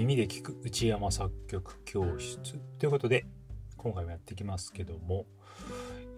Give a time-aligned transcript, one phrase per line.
[0.00, 3.26] 耳で聞く内山作曲教室ということで
[3.76, 5.26] 今回もやっていきますけども、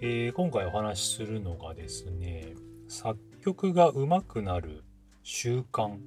[0.00, 2.54] えー、今回お話しするのがですね
[2.86, 4.84] 作曲が上手くなる
[5.24, 5.98] 習慣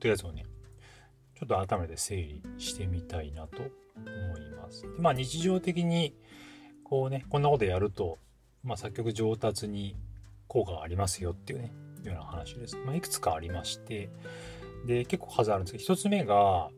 [0.00, 0.44] というやつをね
[1.34, 4.84] ちょっと改めて整理してみたいなと思います。
[4.98, 6.14] まあ日常的に
[6.84, 8.18] こうねこんなことやると、
[8.62, 9.96] まあ、作曲上達に
[10.46, 12.76] 効果がありますよっていうねような話です。
[12.84, 14.10] まあ、いくつかありまして
[14.84, 16.68] で結構数あるんですけど1つ目が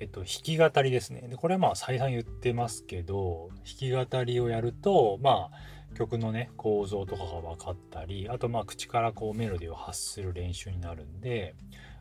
[0.00, 1.22] えっと、弾き語りですね。
[1.28, 11.54] で、これはまあ再三言ってますけど、弾き語りをやると、まあ、曲のね、構造とかが分かったり、あとまあ、口からこうメロディーを発する練習になるんで、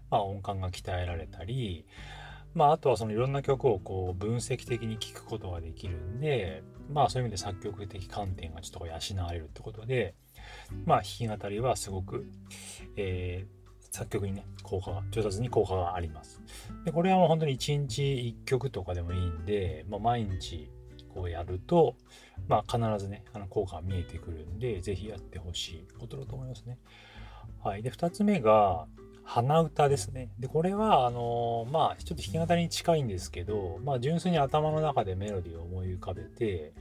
[0.10, 1.86] まあ、音感が鍛えられたり、
[2.54, 10.16] まあ、あとはそのいろんな曲をこう分析的に聴くことができるんで、まあ、そういう意味で作曲的観点がちょっと養われるってことで、
[10.86, 12.26] まあ、弾き語りはすごく、
[12.96, 13.57] えー、
[13.92, 16.42] 作曲にね、効果が、上達に効果があります。
[16.86, 18.02] で、これはもう本当に1日
[18.42, 20.70] 1曲とかでもいいんで、まあ、毎日
[21.14, 21.96] こうやると、
[22.48, 26.78] まあ、必ずね、あの効果が見えてくるんで、ぜひやってほしいことだと思いますね。
[27.64, 27.84] はい。
[27.84, 28.88] で、2つ目が、
[29.28, 30.30] 鼻歌ですね。
[30.40, 36.72] で、これは、あのー、まあ、ちょっと弾き語りに近いんですけど、まあ、純粋に頭の中でメロディーを思い浮かべて、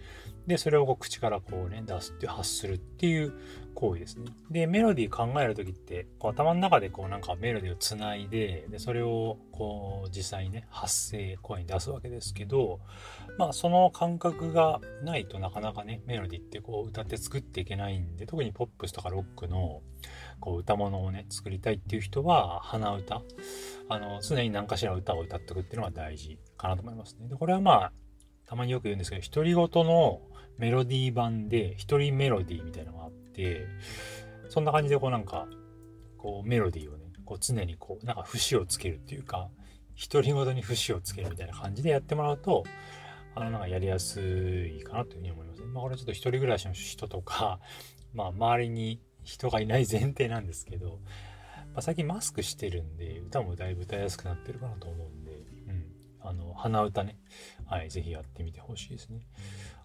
[0.46, 3.32] で、それをこう口からこうね、出すって、発するっていう
[3.74, 4.26] 行為ですね。
[4.50, 12.80] で、メロディー考えるときって、こう頭の中でこうなんかメロディーをつないで、で、それをこう実際にね、発声、声に出すわけですけど、
[13.38, 19.82] まあその感覚がないとなかなかね、メロディーってこう歌って作っていけないんで、特にポップスとかロックの
[20.40, 23.22] こう歌物をね、作りたいっていう人は、鼻歌、
[23.88, 27.28] あの、常に何かしら歌を歌っておくっていうのが大事かなと思いますね。
[27.28, 27.92] で、これはまあ、
[28.46, 30.20] たまによく言うんですけど、独り言の
[30.58, 33.66] メロディー版で一人メロディーみたいなのがあって、
[34.48, 35.46] そんな感じでこうなんか、
[36.16, 39.50] こうメロディーをね、こう常にこう、なんか節をつけるっていうか、
[40.10, 42.64] 独り言に節をつけるみたいな感じでやってもらうと、
[43.34, 45.66] あの、なんかやりやすいかなというふうに思いますね。
[45.66, 47.60] まあこれちょっと一人暮らしの人とか、
[48.14, 51.00] まあ周りに人がいない前提なんですけど、
[51.74, 55.25] まあ、最近マスクしてるんで、歌もだいぶ歌いやすくなってるかなと思うんで、
[56.28, 57.16] あの、鼻歌ね。
[57.66, 59.20] はい、ぜひやってみてほしいですね。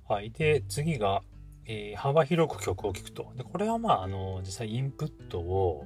[0.07, 0.31] はい。
[0.31, 1.21] で、次が、
[1.65, 3.31] えー、幅広く曲を聴くと。
[3.35, 5.85] で、これはまあ、あの、実際インプットを、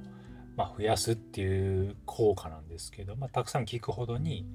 [0.56, 4.46] まあ、増やすっていう効果なんですけど、まあ、たくさん聴くほどに、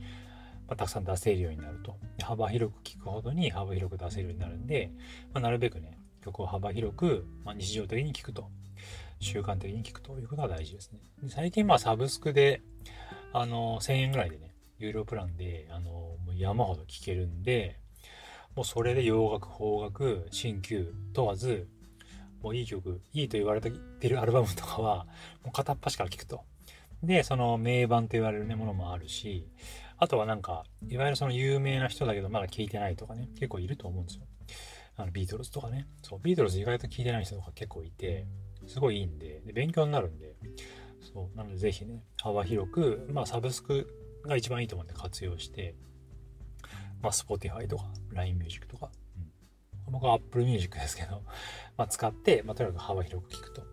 [0.68, 1.96] まあ、たくさん出せるようになると。
[2.24, 4.92] 幅広く聴くほどに幅広く出せるようになるんで、
[5.34, 8.50] まあ、なるべくね、曲を幅広く、まあ、日常的に聴くと。
[9.22, 11.00] 習慣的に聴くということが大事ですね。
[11.30, 12.62] 最近まあサブスクで、
[13.34, 14.51] あの、1000円ぐらいでね、
[14.86, 17.80] 有料プランで、あの、もう山ほど聴けるんで、
[18.56, 21.68] もうそれで洋楽、邦楽、新旧問わず、
[22.42, 25.06] もういい曲、いいと言われてるアルバムとかは、
[25.44, 26.42] もう片っ端から聴くと。
[27.04, 29.48] で、その名盤と言われるね、ものもあるし、
[29.98, 34.24] あとはなんか、いわゆるその有名な人だけどまだ聴いてないとかね、結構いると思うんですよ。
[34.98, 35.88] あの、ビートルズとかね。
[36.02, 38.26] そう、ビートルズ意外と聴いてない人とか結構いて、
[38.68, 40.36] すごいいいんで、で勉強になるんで、
[41.14, 45.76] そう、なのでぜひね、幅広く、まあサブスクが一番いいと思うんで活用して、
[47.02, 48.92] まあ、Spotify とか LINE Music とか、
[49.88, 51.24] うん、僕は Apple Music ですけど、
[51.78, 53.64] まあ、使って、まあ、とにかく幅広く聴くと。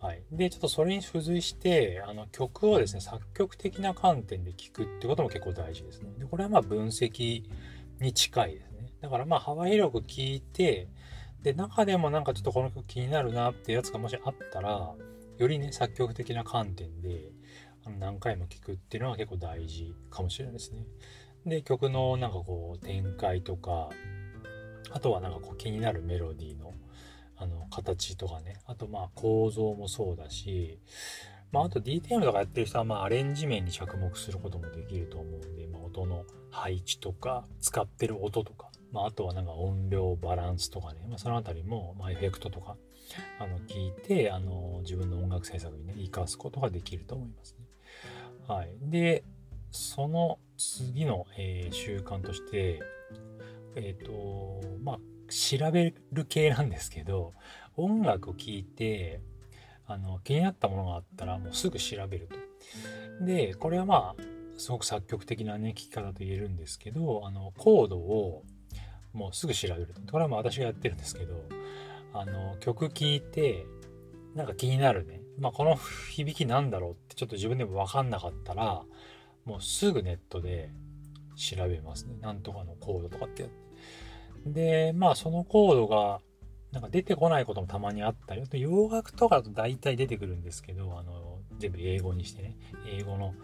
[0.00, 0.22] はい。
[0.32, 6.12] で、ちょっとそれに付随して、あの曲をですね、作曲的な観点で聴くってことも結構大事ですね。
[6.18, 7.44] で、これはまあ分析
[8.00, 8.92] に近いですね。
[9.00, 10.88] だからまあ幅広く聴いて、
[11.42, 14.92] で、中でもなんかちょっとこの曲気になるなっていうやつがもしあったら、
[15.38, 17.30] よりね、作曲的な観点で、
[17.98, 20.84] 何回も聴くっていうのは結構大事かもしれないですね。
[21.46, 23.90] で、曲のなんかこう展開とか、
[24.90, 26.72] あとはなんかこう気になるメロディーの
[27.36, 30.78] あの形とかね、あとまあ構造もそうだし、
[31.50, 42.76] まああと DTM とかやってる人はまあアレンジ面に着目することもできると思うんで、まあ音の配置とか、使ってる音とか、まああとはなんか音量バランスとかね、まあそのあたりも、まエフェクトとか、
[43.40, 47.71] あの聞いて、あの自分の音楽制作にね、活かすことができると思いますね。
[48.46, 48.70] はい。
[48.82, 49.24] で、
[49.70, 52.80] その次の、えー、習慣として、
[53.74, 54.98] えっ、ー、と、まあ、
[55.28, 57.32] 調べる系なんですけど、
[57.76, 59.20] 音楽を聴いて、
[59.86, 62.28] あの、気になったものがあったら、もうすぐ調べる
[63.20, 63.24] と。
[63.24, 64.22] で、これはまあ、
[64.58, 68.44] すごく作曲的なね、聞き方と言えるんですけど、あの、コードを
[69.12, 70.00] もうすぐ調べると。
[70.10, 71.34] これはまあ私がやってるんですけど、
[72.12, 73.66] あの、曲聴いて、
[74.34, 75.21] なんか気になるね。
[75.38, 75.76] まあ、この
[76.10, 78.82] 響きなんだろうってちょっと自分でもわかんなかったら、
[79.44, 80.70] もうすぐネットで
[81.36, 82.16] 調べますね。
[82.20, 83.50] なんとかのコードとかってやっ
[84.44, 84.50] て。
[84.50, 86.20] で、まあそのコードが
[86.72, 92.56] なんか出てこないこともたまにあったり、あと洋楽とかだと大体出てくるんですけど、あの、全部英語にしてね、
[92.86, 93.34] 英語の、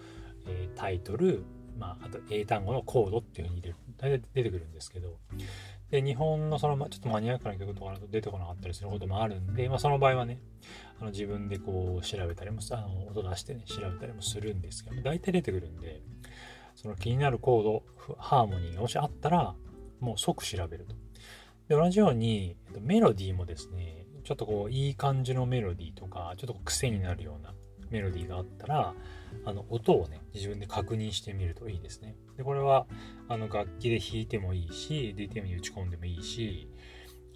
[0.47, 1.45] えー、タイトル、
[1.79, 5.17] まあ、あと英単語のコードっていうふうに入れる大体出てくるんですけど
[5.91, 10.39] で日本のそのちょっとマニアックな曲とかだと出てこなかったりすることもあるんで、まあ、その場合はね
[11.01, 16.03] あの自分でこう調べたりもあの音出してね調べたりもするんですけど大体出てくるんで
[16.75, 17.83] その気になるコード
[18.19, 19.55] ハーモニーがもしあったら
[20.01, 20.95] もう即調べると。
[21.69, 27.53] で同じようにメロディーもですねちょっとこういい感じのメロディーとかちょっと癖になるような
[27.91, 28.95] メロディーがあったら
[29.45, 32.17] あの音をね自分で確認してみるといいですね。
[32.37, 32.87] でこれは
[33.29, 36.69] あの楽器で弾いてもいいし DTM に打ち込んでもいいし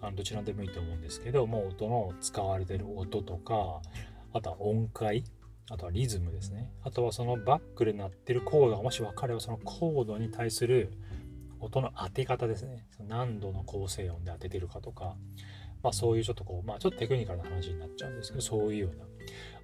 [0.00, 3.80] あのどちらでもいいと思うんですけどもう音の使われてる音とか
[4.32, 5.24] あとは音階
[5.70, 6.72] あとはリズムですね。
[6.82, 10.92] あとはそのバックで鳴ってるコードがもし分かればそのコードに対する
[11.60, 12.86] 音の当て方ですね。
[13.08, 15.16] 何度の構成音で当ててるかとか。
[15.82, 19.04] まあそういうちょっとこうまあちょっとテクニカルな話になっちゃうんですけどそういうような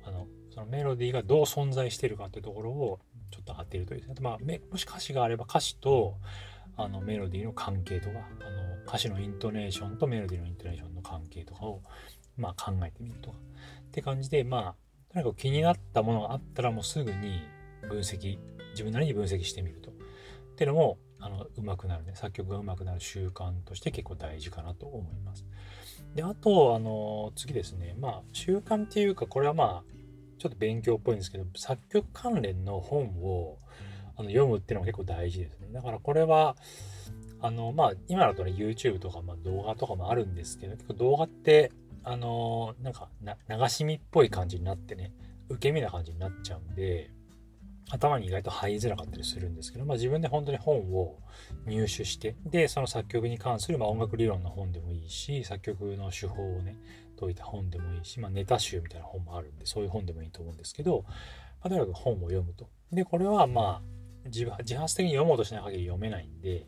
[0.04, 0.26] あの
[0.58, 2.98] そのメロディーがどう存在してるかっていうところを
[3.30, 4.16] ちょっと当てるといいですね。
[4.20, 4.38] まあ、
[4.70, 6.16] もし歌詞があれば歌詞と
[6.76, 8.20] あのメロディーの関係とかあ
[8.50, 11.80] の歌詞のイントネーションとメロディーのイントネーションの関係とかを、
[12.36, 17.42] まあ、考えてみるとかって感じでまあとにかく気になったものがあったらもうすぐに
[17.88, 18.38] 分析
[18.70, 19.94] 自分なりに分析してみるとっ
[20.56, 25.44] ていうのもあの上手くなるね作曲が上手くなる習慣として結構大事かなと思います。
[26.14, 29.97] であとあの次ですねまあ習慣っていうかこれはまあ
[30.38, 33.58] ちょっと勉強っぽいんですけど作曲関連の本を
[34.16, 35.68] あの読むっていうのが結構大事ですね。
[35.72, 36.56] だからこれは
[37.40, 45.12] あのまあ今だとね YouTube とか、まあ、動画とかもあるんですけど結構動画ってあのなんか流し見っぽい感じになってね
[45.48, 47.10] 受け身な感じになっちゃうんで
[47.90, 51.18] 頭に意外と入りづらかったりするんですけど、まあ、自分で本当に本を
[51.66, 56.76] 入手してでその作曲に関する、まあ、音楽理論の本でもいいし作曲の手法をね
[57.18, 61.14] 解いた本でもいいし、まあ、ネタ集みたいな本もあるんでそういう本でもいいと思うんですけど、ま
[61.62, 62.68] あ、とにかく本を読むと。
[62.92, 66.66] でこれはまあ自自発的に読もうとしない限り読めないんで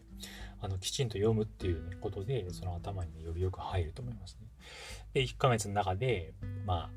[0.61, 4.49] あのきちんと読むっていう、ね、ことでその頭に、ね、よりよく入ると思いますね。
[5.15, 6.35] で1ヶ月の中で
[6.67, 6.91] まあ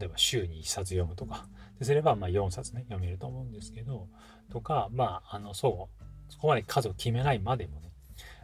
[0.00, 1.46] 例えば週に1冊読むとか。
[1.78, 4.08] ですればまあ4冊ね読めると思うんですけど。
[4.50, 7.92] とかまああのそうそこまで数を決めないまでもね、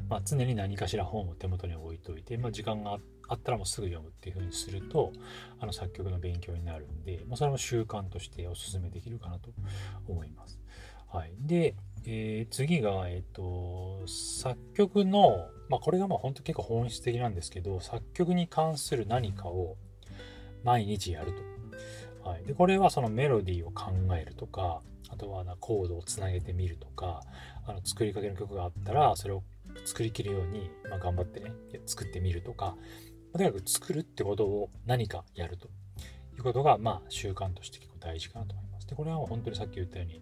[0.09, 2.99] まあ、常に何かしら本を手元に置いといて、まあ、時間が
[3.29, 5.13] あったらもうすぐ読むっていうふうにすると
[5.61, 9.51] あの作曲の勉強になるんで、まあ、それも習慣としてお勧めできるかなと
[10.09, 10.59] 思います。
[11.09, 19.77] はい、で、えー、次が、えっ、ー、と作曲の、まあ、これがまあ本当結構本質的なんですけど作曲に関する何かを
[20.67, 22.29] 毎日やると。
[22.29, 27.23] はい、でこれはそのメロディーを考えるとかあとはなコードをつなげてみるとか
[27.65, 29.45] あの作りかけの曲があったらそれを
[29.85, 31.53] 作りきるように、まあ、頑張ってね
[31.87, 32.75] 作ってみるとか
[33.33, 35.69] とにかく作るってことを何かやると
[36.37, 38.89] いうことがまあ習慣として結構大事かなと思います。
[38.89, 40.21] でこれは本当にさっき言ったように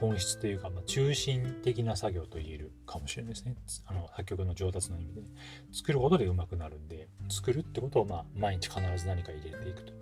[0.00, 3.54] 本質というか、まあ、中心的な作業と言えるかもしれないですね。
[3.86, 5.26] あの作曲の上達の意味で、ね、
[5.72, 9.92] 作ることで上手くなるんで作るってことをまあ毎日必ず何か入れていくと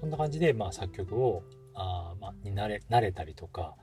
[0.00, 1.42] そんな感じで、まあ、作曲を
[1.74, 3.76] あ、まあ、に慣れ慣れたりとか、ま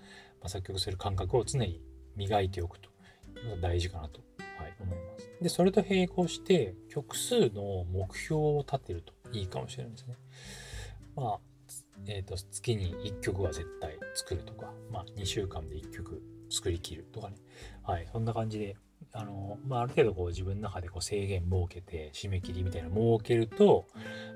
[0.46, 1.82] あ、作曲する感覚を常に
[2.16, 2.90] 磨いておくと
[3.40, 4.22] いうのが大事かなと、
[4.58, 5.30] はい、思います。
[5.42, 10.16] で、それと並行して曲数の目標を立てるといいかもしれないですね。
[11.16, 11.40] まあ、
[12.08, 17.36] えっ、ー、と、月に1曲は絶対作るとか、まあ、2週間で1曲作りきるとかね。
[17.84, 18.76] はい、そんな感じで、
[19.12, 23.88] あの、まあ、ある程度こう自分の中でこう制限設けて、締め切りみたいなの設けると、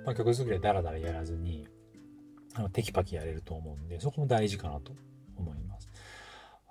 [0.06, 1.68] まあ、曲作りはダラダラやらずに、
[2.54, 4.94] あのテキパキやれると思うんで、そこも大事かなと
[5.38, 5.90] 思います。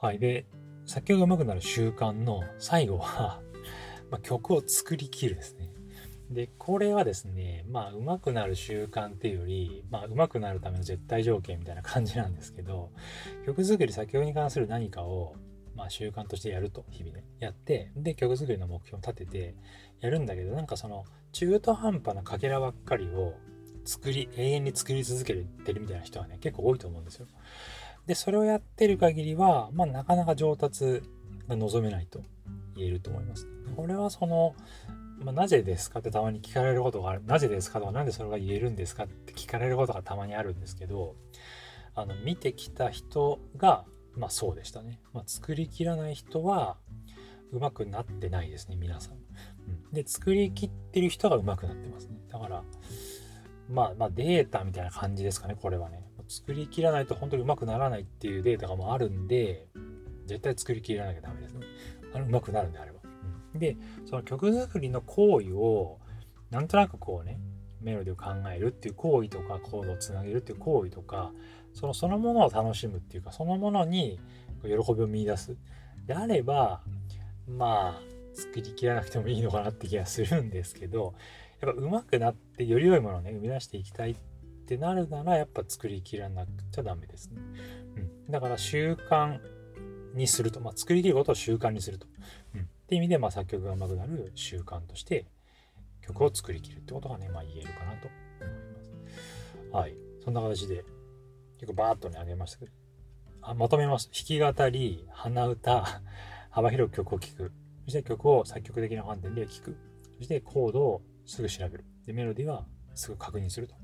[0.01, 0.19] はい。
[0.19, 0.47] で、
[0.85, 3.41] 作曲が上手くなる習慣の最後は
[4.11, 5.71] ま曲を作りきるですね。
[6.31, 12.91] で、これはですね、まあ、上手くなる習慣っていうより、まあ、上手くなるための絶対条件みたいな感じなんですけど、
[13.47, 15.37] 曲作り、作曲に関する何かを、
[15.77, 19.55] まあ、習慣としてやると、日々ね、やって、で、曲作りの目標を立てて
[20.01, 23.35] やるんだけど、なんかその、中途半端なかけらばっかりを
[23.85, 27.27] 作り、永遠に作り続けてるみたいな人はね、結構多いと思うんですよ。
[28.07, 31.03] で、それをやってる限りは、まあ、なかなか上達
[31.47, 32.23] が望めないと
[32.77, 33.47] 言えると思います。
[33.77, 34.55] これはその、
[35.19, 37.25] まあ、なぜですかってたまに聞かれることがある。
[37.25, 41.17] なぜですかとか、なんでそれが言えるんですかって聞かれることがたまにあるんですけど、
[41.95, 45.01] あの、見てきた人が、まあそうでしたね。
[45.13, 46.77] まあ、作りきらない人は、
[47.53, 49.15] うまくなってないですね、皆さん。
[49.15, 49.17] う
[49.91, 52.17] ん、で、作りきってる人がうまくなってますね。
[52.29, 52.65] だから、
[53.69, 56.03] まあ、まあ、データみたいな感じですかね、これはね。
[56.29, 59.69] 作りきらないと本当にうまくならないっていうデータがもあるんで、
[60.27, 61.67] 絶対作りきらなきゃダメですね。
[62.15, 62.96] あのうまくなるんであれば。
[63.59, 65.99] で、その曲作りの行為を、
[66.51, 67.39] なんとなくこうね、
[67.81, 71.33] メロディを考えるっていう行為とか、コードをつなげるっていう行為とか、
[71.77, 74.19] そのそのものを楽しむっていうかそのものに
[74.63, 75.55] 喜びを見いだす
[76.07, 76.81] であれば
[77.47, 81.15] まあ作りきらなくてもいいのかなって気がするんですけど
[81.61, 84.17] やっぱ上手くなってより良いものをね生み出していきたいっ
[84.67, 87.37] てなるならやっぱ作りきらなくちゃダメですね。
[88.27, 89.39] うん、だから習慣
[90.15, 92.07] にすると、まあ、作りきることを習慣にすると。
[92.87, 95.27] って意味で、まあ、作曲が上手くなる習慣として
[96.03, 99.77] 曲を作りきるってことがね、まあ、言えるかなと思います。
[99.77, 99.97] はい。
[100.25, 100.85] そんな形で
[101.59, 102.73] 結構バーッとね、あげましたけど、
[103.43, 104.09] あまとめます。
[104.13, 105.85] 弾き語り、鼻歌、
[106.51, 107.53] 幅広く曲を聴く。
[107.87, 109.77] そして曲を作曲的な観点で聴く。
[110.19, 111.85] そしてコードをすぐ調べる。
[112.07, 113.75] で、メロディーはすぐ確認すると。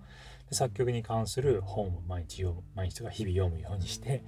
[0.49, 2.63] で作曲に関する本を毎日読む。
[2.75, 4.25] 毎日とか日々読むようにして、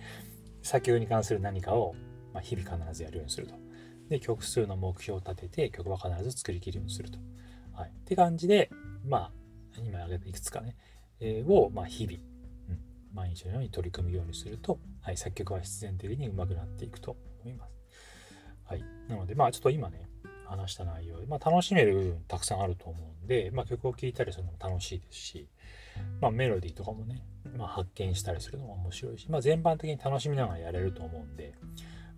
[0.62, 1.94] 作曲に関する何かを、
[2.32, 3.63] まあ日々必ずやるようにすると。
[4.08, 7.18] で、曲数の目標を立てて、曲は必ず作りきるようにすると。
[7.72, 7.90] はい。
[7.90, 8.70] って感じで、
[9.06, 9.32] まあ、
[9.78, 10.76] 今挙げたいくつかね、
[11.20, 17.72] えー、を、まあ、日々、うん毎日のように取り組むようにすると、はい、作曲は必然的に上手くなっていくと思います。
[18.64, 18.84] はい。
[19.08, 20.08] なので、まあちょっと今ね、
[20.46, 25.48] 話した内容で、まあ楽しめる部分たくさんあると思うんで、まあ曲を聴いたりするのも楽しいですし、
[26.20, 27.24] まあメロディーとかもね、
[27.56, 31.54] まあ発見したりするのも面白いし、まあ全般的に楽しみながらやれると思うんで、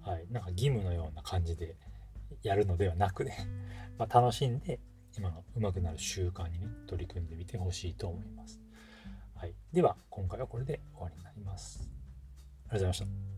[0.06, 0.26] はい。
[0.30, 1.76] なんか義務のような感じで
[2.42, 3.36] やるのではなくね、
[3.98, 4.78] まあ楽しんで、
[5.18, 8.60] 今の上手くなる習慣にね、取り組んでみてほしいと思います。
[9.34, 9.54] はい。
[9.72, 11.90] では、今回はこれで終わりになります。
[12.68, 13.35] ありがとうございました。